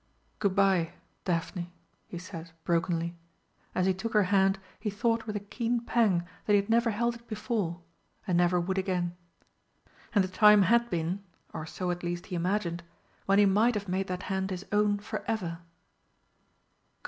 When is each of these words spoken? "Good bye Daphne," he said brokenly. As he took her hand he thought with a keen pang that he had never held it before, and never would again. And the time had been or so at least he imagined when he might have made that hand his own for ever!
"Good 0.39 0.55
bye 0.55 0.93
Daphne," 1.25 1.71
he 2.07 2.17
said 2.17 2.53
brokenly. 2.63 3.15
As 3.75 3.85
he 3.85 3.93
took 3.93 4.13
her 4.13 4.23
hand 4.33 4.57
he 4.79 4.89
thought 4.89 5.27
with 5.27 5.35
a 5.35 5.39
keen 5.39 5.79
pang 5.85 6.23
that 6.47 6.53
he 6.53 6.55
had 6.55 6.71
never 6.71 6.89
held 6.89 7.13
it 7.13 7.27
before, 7.27 7.81
and 8.25 8.35
never 8.35 8.59
would 8.59 8.79
again. 8.79 9.15
And 10.15 10.23
the 10.23 10.27
time 10.27 10.63
had 10.63 10.89
been 10.89 11.23
or 11.53 11.67
so 11.67 11.91
at 11.91 12.01
least 12.01 12.25
he 12.25 12.35
imagined 12.35 12.81
when 13.27 13.37
he 13.37 13.45
might 13.45 13.75
have 13.75 13.87
made 13.87 14.07
that 14.07 14.23
hand 14.23 14.49
his 14.49 14.65
own 14.71 14.97
for 14.97 15.23
ever! 15.27 15.59